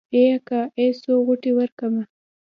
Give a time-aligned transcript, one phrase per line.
[0.13, 2.03] ای اکا ای څو غوټې ورکمه.